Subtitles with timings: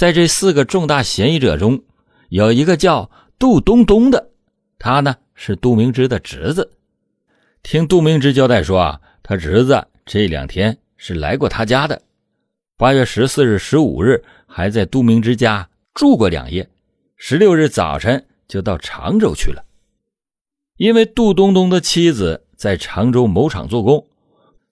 [0.00, 1.82] 在这四个重大嫌疑者中，
[2.30, 4.30] 有一个叫杜东东的，
[4.78, 6.72] 他呢是杜明之的侄子。
[7.62, 12.00] 听杜明之交代说啊，他侄子这两天是来过他家的，
[12.78, 16.66] 八月十四日、十五日还在杜明之家住过两夜，
[17.18, 19.62] 十六日早晨就到常州去了。
[20.78, 24.06] 因为杜东东的妻子在常州某厂做工，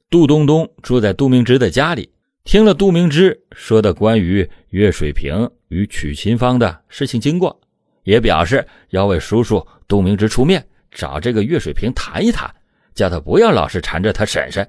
[0.09, 2.09] 杜东东住在杜明之的家里。
[2.49, 7.61] 听了杜明之说的关于岳水平与曲琴芳的事情经过，
[8.05, 12.51] 也表示要为叔叔杜明之出面找这个岳水平谈一谈，
[12.95, 14.67] 叫他不要老是缠着他婶婶，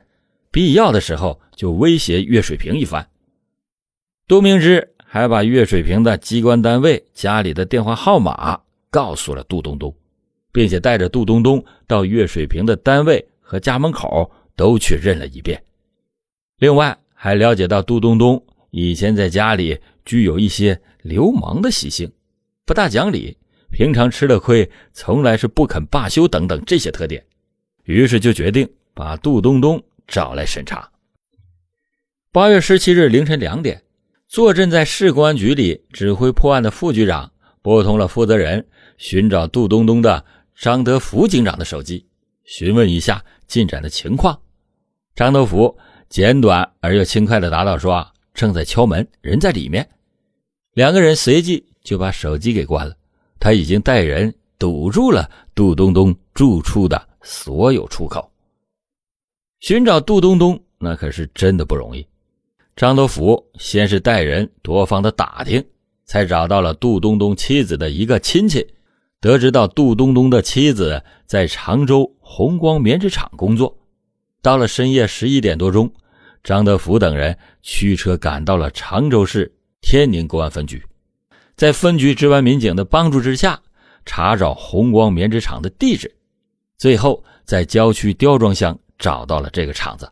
[0.52, 3.08] 必要的时候就威胁岳水平一番。
[4.28, 8.59] 杜明之还把岳水平的机关单位、家里的电话号码
[8.90, 9.96] 告诉了杜东东，
[10.52, 15.64] 并且带着杜东东到岳水平的单位和家门口都去认了一遍。
[16.58, 22.09] 另外，还了解到杜东东以前在家里具有一些流氓的习性，
[22.66, 23.36] 不大讲理，
[23.73, 27.22] 平常吃了亏从来是不肯罢休等等这些特点，
[27.84, 30.90] 于是就决定把杜东东找来审查。
[32.31, 33.84] 八月十七日凌晨两点，
[34.30, 37.30] 坐镇在市公安局里指挥破案的副局长
[37.62, 40.23] 拨通了负责人寻找杜东东的
[40.56, 42.08] 张德福警长的手机，
[42.45, 44.40] 询问一下进展的情况。
[45.14, 45.78] 张德福。
[46.10, 49.88] 简短而又轻快的答道：“说正在敲门，人在里面。”
[50.74, 52.96] 两个人随即就把手机给关了。
[53.40, 58.30] 他已经带人堵住了杜东东住处的所有出口。
[59.60, 62.06] 寻找杜东东那可是真的不容易。
[62.76, 65.64] 张德福先是带人多方的打听，
[66.06, 68.66] 才找到了杜东东妻子的一个亲戚，
[69.22, 73.78] 得知到杜东东的妻子在常州红光棉织厂工作。
[74.42, 75.92] 到了深夜十一点多钟，
[76.44, 80.84] 张德福等人驱车赶到了常州市天宁公安分局，
[81.56, 83.62] 在分局值班民警的帮助之下，
[84.06, 86.14] 查找红光棉织厂的地址，
[86.78, 90.09] 最后在郊区刁庄乡找到了这个厂子，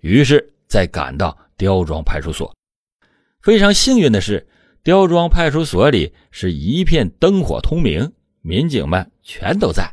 [0.00, 2.54] 于是再赶到刁庄派出所。
[3.42, 4.46] 非常幸运的是，
[4.82, 8.12] 刁庄派出所里是一片灯火通明，
[8.42, 9.92] 民警们全都在。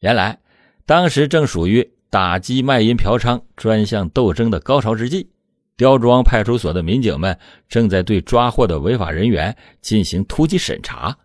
[0.00, 0.38] 原来，
[0.86, 1.95] 当时正属于。
[2.10, 5.28] 打击卖淫嫖娼专项斗争的高潮之际，
[5.76, 11.16] 刁庄派出所的民警们正在对抓获的违法人员进行突击审查。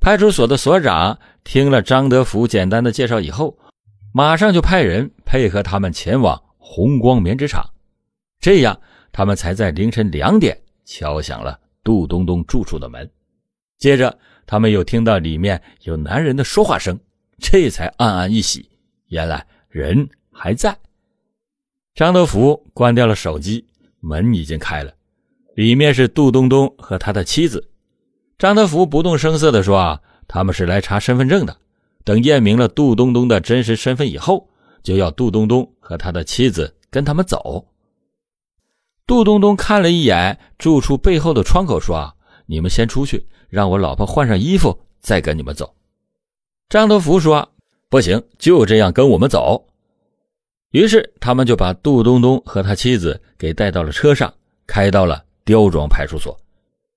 [0.00, 3.56] 派出所的所长听了张德福简单的介绍以后，
[4.12, 7.64] 马上就派人配合他们前往红光棉织厂，
[8.40, 8.78] 这样
[9.12, 13.08] 他们才在凌晨两点敲响了杜东东住处的门。
[13.78, 16.98] 接着，他们又听到里面有男人的说话声，
[17.38, 18.68] 这才暗暗一喜，
[19.12, 19.46] 原来。
[19.74, 20.78] 人还在，
[21.94, 23.64] 张德福关掉了手机，
[24.00, 24.92] 门已经开了，
[25.54, 27.70] 里面是杜东东和他的妻子。
[28.36, 31.56] 张德福不动声色地说：“啊，他们是来查身份证的，
[32.04, 34.50] 等验明了杜东东的真实身份以后，
[34.82, 37.66] 就要杜东东和他的妻子跟他们走。”
[39.08, 45.74] 杜东东看了一眼住处背后的窗口，说：“，你们先出去，让我老婆换上衣服，再跟你们走。”
[46.68, 47.48] 张德福说。
[47.92, 49.68] 不行，就这样跟我们走。
[50.70, 54.32] 于是他们就把杜东东和他妻子给带到了车上，
[54.66, 56.34] 开到了刁庄派出所。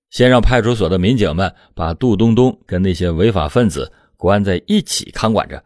[0.08, 5.62] 先让派出所的民警们把杜东东跟那些违法分子关在一起看管着，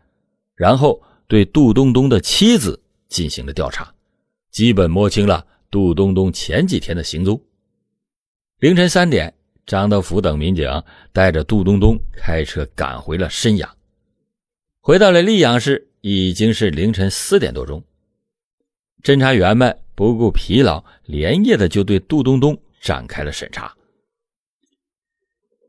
[0.57, 3.89] 然后对杜东东的妻子进行了调查，
[4.51, 7.41] 基本摸清了杜东东前几天的行踪。
[8.59, 9.33] 凌晨三点，
[9.65, 10.69] 张德福等民警
[11.13, 13.71] 带着杜东东开车赶回了申阳。
[14.91, 17.81] 回到了溧阳市，已经是凌晨四点多钟。
[19.05, 23.73] 侦查员们不顾疲劳，连夜的就对杜东东展开了审查。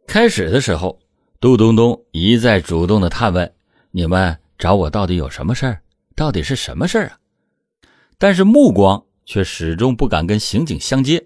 [0.07, 0.99] 开始的时候，
[1.39, 3.53] 杜东东一再主动的探问
[3.93, 5.79] ：“你们找我到底有什么事儿？
[6.15, 7.19] 到底是什么事儿啊？”
[8.17, 11.23] 但是目光却始终不敢跟刑警相接。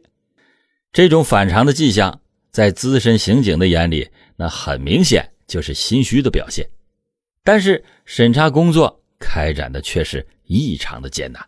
[0.92, 2.20] 这种反常的迹象，
[2.52, 6.70] 在资深刑警的眼里，那很明显就是心虚的表现。
[7.46, 11.48] 但是审查工作开展的却是异常的艰难。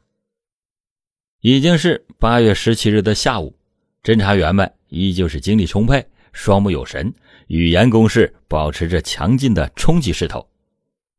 [1.41, 3.57] 已经是八月十七日的下午，
[4.03, 7.11] 侦查员们依旧是精力充沛、双目有神，
[7.47, 10.47] 语言攻势保持着强劲的冲击势头。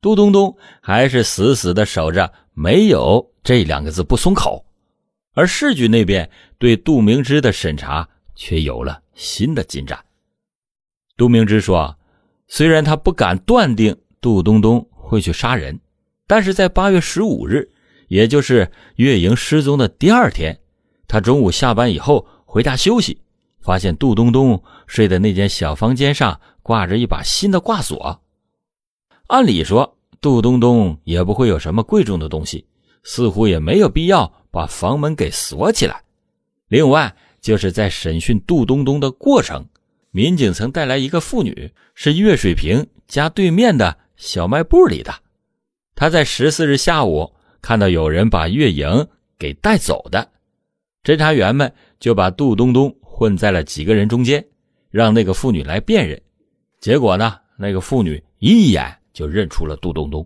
[0.01, 4.65] 杜东东还是死死的守着“没有”这两个字不松口，
[5.35, 10.05] 而市局那边对杜明之的审查却有了新的进展。
[11.17, 11.99] 杜明之说
[12.47, 15.79] ：“虽然他不敢断定。”杜东东会去杀人，
[16.27, 17.71] 但是在八月十五日，
[18.09, 20.59] 也就是月莹失踪的第二天，
[21.07, 23.21] 他中午下班以后回家休息，
[23.61, 28.23] 发现杜东东睡的那间小房间上挂着一把新的挂锁。
[29.29, 32.67] 按理说，杜东东也不会有什么贵重的东西，
[33.03, 36.03] 似乎也没有必要把房门给锁起来。
[36.69, 39.67] 另外，就是在审讯杜东东的过程，
[40.11, 45.15] 民警曾带来一个妇女，是岳水平家对面的小卖部里的。
[45.95, 50.29] 他在十四日下午看到有人把月莹给带走的，
[51.03, 54.45] 侦查员们就把杜东东混在了几个人中间，
[54.91, 56.21] 让那个妇女来辨认。
[56.81, 60.25] 结果呢，那个妇女一眼就认出了杜东东。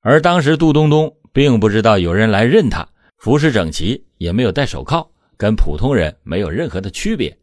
[0.00, 7.36] 而当时杜东东并不知道有人来认他，服饰整齐，也没有戴手铐，跟普通人没有任何的区别。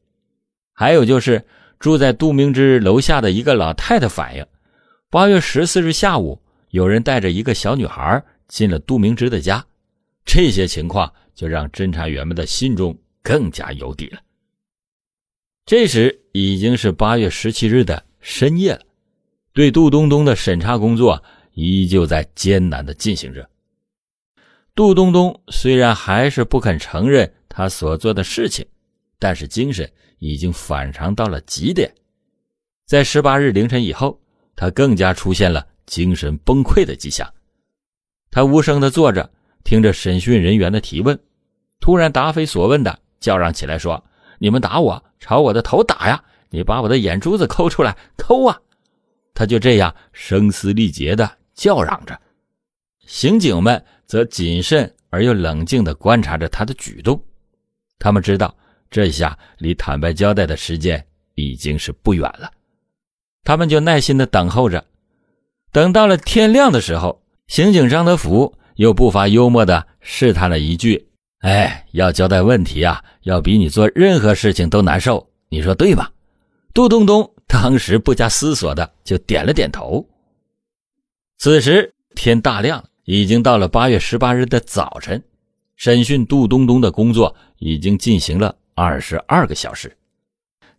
[0.74, 1.46] 还有就是
[1.80, 4.44] 住在杜明之楼下的一个老太太反映，
[5.10, 6.42] 八月十四日下午。
[6.72, 9.66] 有人带着一个小女孩进了杜明之的家，
[10.26, 14.20] 这些情况就让侦查员们的心中更加有底了。
[15.66, 18.82] 这时已经是八月十七日的深夜了，
[19.54, 21.24] 对杜东东的审查工作
[21.54, 23.50] 依旧在艰难的进行着。
[24.76, 28.66] 杜东东虽然还是不肯承认他所做的事情，
[29.18, 29.90] 但是精神
[30.20, 31.96] 已经反常到了极点。
[32.86, 34.20] 在十八日凌晨以后，
[34.58, 35.66] 他更加出现了。
[35.88, 37.34] 精神崩溃的迹象，
[38.30, 39.32] 他无声的坐着，
[39.64, 41.18] 听着审讯人员的提问，
[41.80, 44.04] 突然答非所问的叫嚷起来说
[44.38, 46.22] ：“你们打我，朝我的头打呀！
[46.50, 48.60] 你把我的眼珠子抠出来，抠啊！”
[49.34, 52.20] 他就这样声嘶力竭的叫嚷着。
[53.06, 57.18] 刑警们则谨慎而又冷静的观察着他的举动，
[57.98, 58.54] 他们知道
[58.92, 61.02] 这下离坦白交代的时间
[61.36, 62.52] 已经是不远了，
[63.48, 64.84] 他们就耐心的等候着。
[65.72, 71.08] 等到了天亮的时候，刑警张德福又不乏幽默的试探了一句
[71.40, 76.12] ：“哎，要交代问题啊，要比你做任何事情都难受，你说对吧？”
[76.76, 80.06] 杜东东当时不加思索的就点了点头。
[81.38, 85.24] 此时天大亮，已经到了八月十八日的早晨，
[85.78, 89.96] 审讯杜东东的工作已经进行了二十二个小时。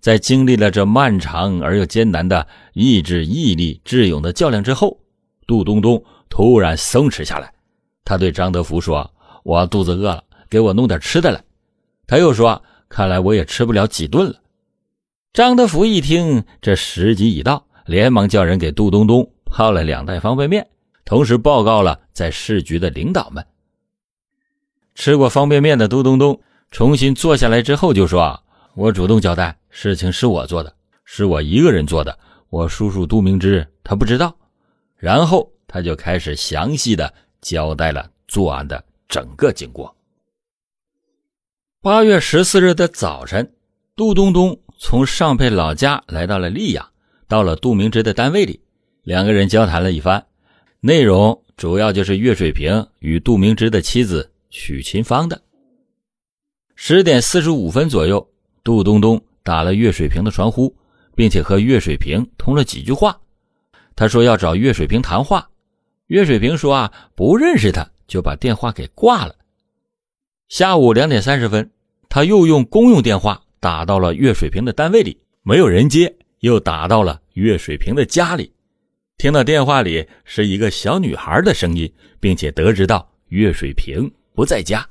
[0.01, 4.99] 在经历了这漫长而又艰难的意志、毅力、智勇的较量之后，
[5.47, 7.53] 杜东东突然松弛下来。
[8.05, 9.13] 他对张德福说
[9.43, 11.43] ：“我肚子饿了，给我弄点吃的来。”
[12.07, 14.41] 他又说：“看来我也吃不了几顿了。”
[15.35, 20.67] 张德福一听这时机已到，连忙叫人给杜东东泡了两袋方便面，
[21.05, 23.45] 同时报告了在市局的领导们。
[24.95, 26.41] 吃过方便面的杜东东
[26.71, 28.43] 重新坐下来之后就说
[28.75, 32.19] ：“我主动交代。”事情是我做的，是我一个人做的。
[32.49, 34.37] 我叔叔杜明之他不知道，
[34.97, 39.95] 然后他就开始详细的交代了作案的整个经过。
[41.81, 43.55] 八月十四日的早晨，
[43.95, 46.91] 杜东东从上配老家来到了溧阳，
[47.29, 48.61] 到了杜明之的单位里，
[49.05, 50.27] 两个人交谈了一番，
[50.81, 55.41] 内容主要就是岳水平与杜明之的妻子许琴芳的。
[56.75, 58.29] 十点四十五分左右，
[58.65, 59.23] 杜东东。
[59.43, 60.75] 打了岳水平的传呼，
[61.15, 63.19] 并且和岳水平通了几句话。
[63.97, 65.49] 他说要找岳水平谈话，
[66.07, 69.35] 岳水平说啊不认识他，就把电话给挂了。
[70.49, 71.71] 下午两点三十分，
[72.09, 78.53] 他又用公用电话打到了岳水平的单位里，没有人接，又打到了岳水平的家里，
[79.17, 84.89] 听到电话里是一个小女孩的声音，并且得知到岳水平不在家。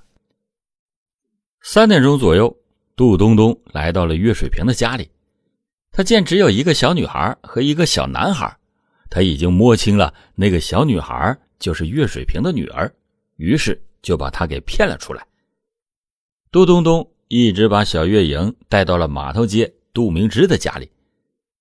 [1.62, 2.56] 三点钟左右。
[2.98, 5.08] 杜东东来到了岳水平的家里，
[5.92, 8.58] 他见只有一个小女孩和一个小男孩，
[9.08, 12.92] 他已经摸清了那个小女孩就是岳水平的女儿，
[13.36, 15.24] 于是就把她给骗了出来。
[16.51, 20.89] 杜东东一直把小月莹带到了码头街杜明之的家里，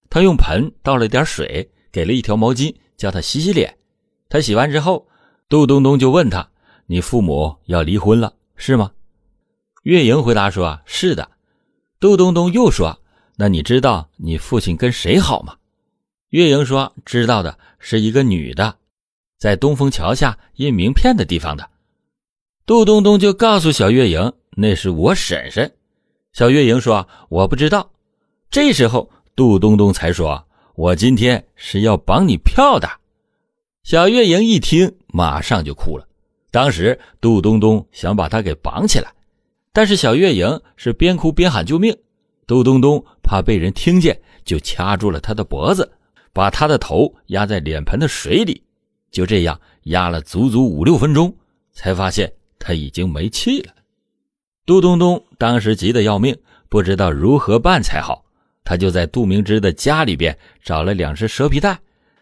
[0.09, 3.76] 他用盆倒了点水，给了一条毛巾，叫他洗洗脸。
[4.31, 5.07] 他洗完之后，
[5.50, 6.49] 杜东东就问他
[6.88, 8.93] ：“你父母要离婚了，是吗？”
[9.87, 11.31] 月莹回答说：“是的。”
[12.00, 12.99] 杜东东又说
[13.38, 15.55] ：“那你知道你父亲跟谁好吗？”
[16.31, 18.75] 月莹说：“知道的，是一个女的，
[19.38, 21.71] 在东风桥下印名片的地方的。”
[22.66, 25.73] 杜东东就告诉小月莹：“那是我婶婶。”
[26.35, 27.88] 小月莹说：“我不知道。”
[28.50, 32.90] 这时候，杜东东才说：“我今天是要绑你票的。”
[33.87, 36.05] 小月莹一听，马上就哭了。
[36.50, 39.12] 当时，杜东东想把她给绑起来。
[39.76, 41.95] 但是小月莹是边哭边喊救命，
[42.47, 45.92] 杜东东怕被人听见，就掐住了他的脖子，
[46.33, 48.62] 把他的头压在脸盆的水里，
[49.11, 51.37] 就这样压了足足五六分钟，
[51.75, 53.75] 才发现他已经没气了。
[54.64, 56.35] 杜东东当时急得要命，
[56.71, 58.25] 不知道如何办才好。
[58.64, 61.78] 他就在杜明之的家里边找了两只蛇皮袋，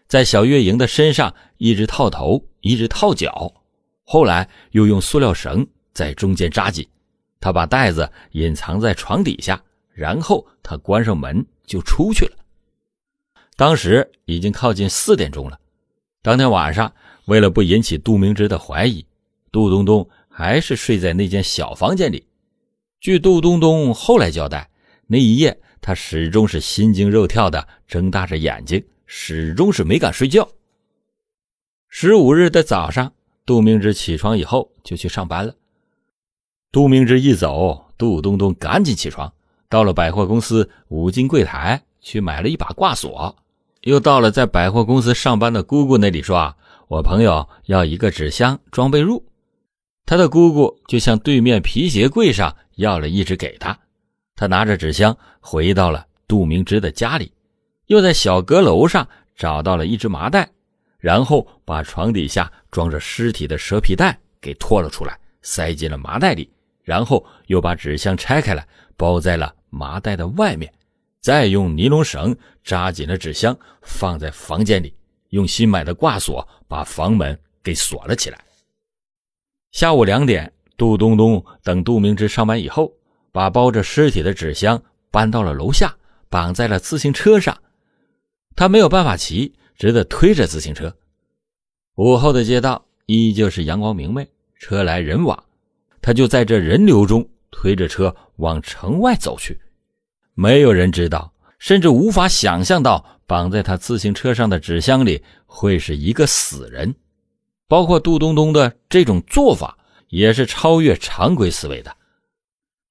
[0.09, 3.49] 在小月莹的身上一直套头，一直套脚，
[4.03, 6.85] 后来又用塑料绳在中间扎紧。
[7.45, 9.61] 他把袋子隐藏在床底下，
[9.93, 12.31] 然后他关上门就出去了。
[13.55, 15.59] 当时已经靠近四点钟了。
[16.23, 16.91] 当天晚上，
[17.25, 19.05] 为了不引起杜明之的怀疑，
[19.51, 22.25] 杜东东还是睡在那间小房间里。
[22.99, 24.67] 据杜东东后来交代，
[25.05, 25.55] 那一夜。
[25.79, 30.49] 他始终是心惊肉跳的，睁大着眼睛，始终是没敢睡觉。
[31.89, 33.13] 十五日的早上，
[33.45, 35.53] 杜明之起床以后就去上班了。
[36.75, 39.31] 杜明之一走，杜东东赶紧起床，
[39.69, 43.33] 到了百货公司五金柜台去买了一把挂锁，
[43.83, 46.53] 又到了在百货公司上班的姑姑那里说：“啊，
[46.89, 49.23] 我朋友要一个纸箱装被褥。”
[50.05, 53.79] 他的姑姑就向对面皮鞋柜上要了一只给他。
[54.35, 57.31] 他拿着纸箱回到了杜明之的家里，
[57.85, 60.51] 又在小阁楼上找到了一只麻袋，
[60.99, 66.49] 然后把床底下装着尸体的蛇皮袋给拖了出来，塞进了麻袋里，
[66.85, 68.65] 然后又把纸箱拆开来，
[68.95, 70.73] 包在了麻袋的外面，
[71.19, 74.95] 再用尼龙绳扎紧了纸箱，放在房间里，
[75.31, 78.39] 用新买的挂锁把房门给锁了起来。
[79.71, 82.93] 下午两点，杜东东等杜明之上班以后。
[83.35, 85.93] 把包着尸体的纸箱搬到了楼下，
[86.29, 87.61] 绑在了自行车上。
[88.55, 90.95] 他没有办法骑，只得推着自行车。
[91.95, 94.25] 午后的街道依旧是阳光明媚，
[94.57, 95.43] 车来人往。
[96.05, 99.59] 他就在这人流中推着车往城外走去。
[100.35, 106.93] 没有人知道，甚至无法想象到绑在他自行车上的纸箱里会是一个死人。
[107.67, 109.75] 包括杜东东的这种做法，
[110.09, 111.91] 也是超越常规思维的。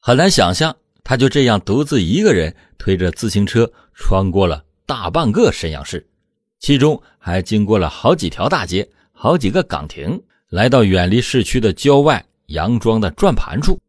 [0.01, 6.05] 很难想象，他就这样独自一个人推着自行车穿过了大半个沈阳市，
[6.59, 13.81] 其中还经过了好几条大街、好几个岗亭，来到远离市区的郊外杨庄的转盘处。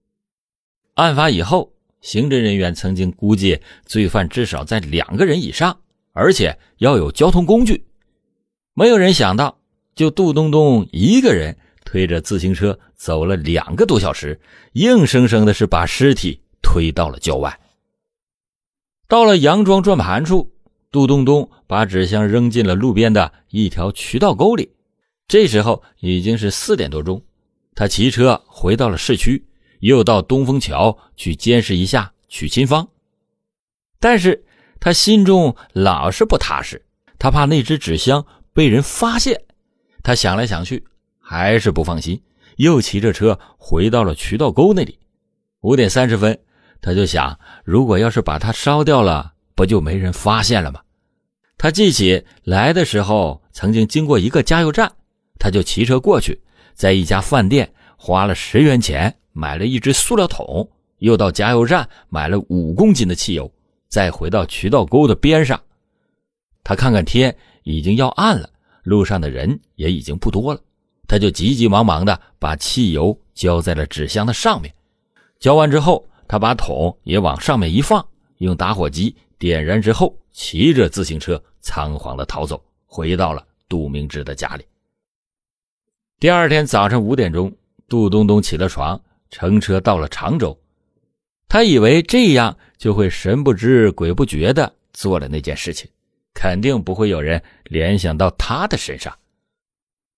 [0.95, 5.79] 案发以后，刑侦人员曾经估计罪犯至少在两个人以上，
[6.13, 7.85] 而且要有交通工具。
[8.73, 9.57] 没有人想到，
[9.93, 11.57] 就杜东东一个人。
[11.87, 14.41] 推着自行车走了两个多小时，
[14.73, 17.57] 硬生生的是把尸体推到了郊外。
[19.07, 20.51] 到了杨庄转盘处，
[20.91, 24.71] 杜东东把纸箱扔进了路边的一条渠道沟里。
[25.27, 27.21] 这时候已经是四点多钟，
[27.75, 29.45] 他骑车回到了市区，
[29.81, 32.87] 又到东风桥去监视一下曲清芳。
[33.99, 34.43] 但是
[34.79, 36.83] 他心中老是不踏实，
[37.19, 39.43] 他怕那只纸箱被人发现。
[40.01, 40.83] 他想来想去。
[41.27, 42.21] 还是不放心，
[42.57, 44.99] 又骑着车回到了渠道沟那里。
[45.61, 46.39] 五点三十分，
[46.81, 50.81] 他就想，如果要是把它烧掉了，不就没人发现了吗？
[51.57, 54.91] 他记起来的时候曾经经过一个加油站，
[55.39, 56.39] 他就骑车过去，
[56.75, 63.51] 在一家饭店花了十元钱买了一只塑料桶，又到加油站买了五公斤的汽油，
[63.87, 65.59] 再回到渠道沟的边上。
[66.63, 68.49] 他看看天，已经要暗了，
[68.83, 70.59] 路上的人也已经不多了。
[71.07, 74.73] 他就急急忙忙的把汽油浇在了纸箱的上面，
[75.39, 78.05] 浇完之后，他把桶也往上面一放，
[78.39, 84.65] 用打火机点燃之后，骑着自行车仓皇的逃走，回到了杜明志的家里。
[86.25, 87.55] 第二天早晨五点钟，
[87.87, 90.59] 杜东东起了床，乘车到了常州。
[91.47, 95.87] 他以为这样就会神不知鬼不觉的做了那件事情，
[96.33, 99.15] 肯定不会有人联想到他的身上，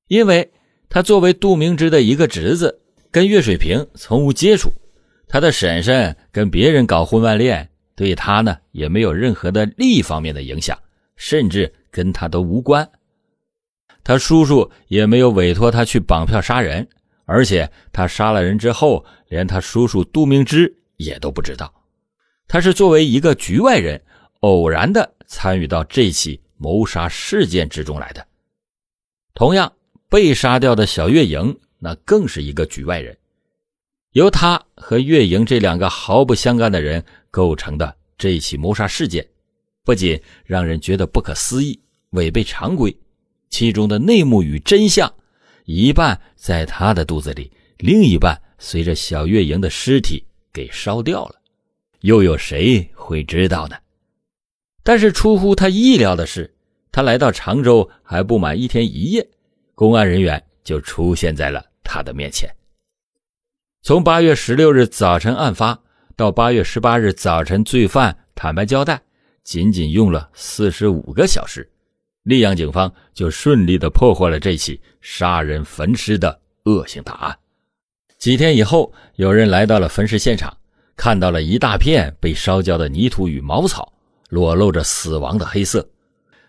[0.08, 0.50] 因为。
[0.88, 2.80] 他作为杜明之的一个侄子，
[3.12, 4.72] 跟岳水平从无接触。
[5.28, 10.80] 他的婶婶跟别人搞婚外恋，对他呢也没有任何的利益方面的影响，
[11.18, 12.90] 甚至跟他都无关。
[14.08, 16.88] 他叔叔也没有委托他去绑票杀人，
[17.26, 21.74] 而且他杀了人之后，连他叔叔杜明之也都不知道。
[22.48, 24.02] 他是作为一个局外人，
[24.40, 28.26] 偶然的参与到这起谋杀事件之中来的。
[29.34, 29.70] 同样。
[30.10, 33.18] 被杀掉的小月莹，那更是一个局外人。
[34.14, 39.28] 由他和月莹这两个毫不相干的人构成的这起谋杀事件，
[39.84, 41.78] 不仅让人觉得不可思议、
[42.12, 42.98] 违背常规，
[43.50, 45.14] 其中的内幕与真相，
[45.66, 51.36] 一半在他的肚子里，另一半随着小月莹的尸体给烧掉了，
[52.02, 53.76] 又有谁会知道呢？
[54.84, 56.54] 但是出乎他意料的是，
[56.92, 59.28] 他来到常州还不满一天一夜。
[59.76, 62.50] 公安人员就出现在了他的面前。
[63.84, 65.80] 从八月十六日早晨案发
[66.16, 69.02] 到八月十八日早晨，罪犯坦白交代，
[69.44, 71.70] 仅仅用了四十五个小时，
[72.28, 77.40] 溧阳警方就顺利的破获了这起杀人焚尸的恶性大案。
[78.20, 80.56] 几天以后，有人来到了焚尸现场，
[80.98, 83.94] 看到了一大片被烧焦的泥土与茅草，
[84.30, 85.88] 裸露着死亡的黑色，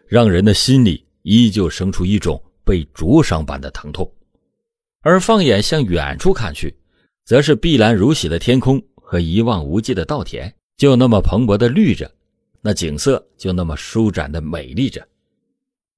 [0.09, 4.11] 让人的心里依旧生出一种被灼伤般的疼痛。
[5.03, 6.77] 而放眼向远处看去，
[7.25, 12.11] 则是碧蓝如洗的天空和一望无际的稻田，就那么蓬勃的绿着，
[12.61, 15.07] 那景色就那么舒展的美丽着。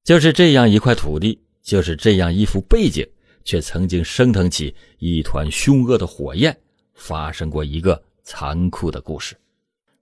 [0.02, 3.06] 就是这样一块土地，就是这样一幅背景，
[3.44, 6.56] 却曾经升腾起一团凶恶的火焰，
[6.94, 9.36] 发生过一个残酷的故事。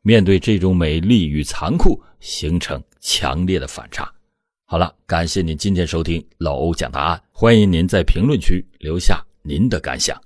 [0.03, 4.11] 面对这种美丽与残酷，形成强烈的反差。
[4.65, 10.19] 好了，感谢您今天收听老欧讲答案，欢迎您在评论区留下您的感想。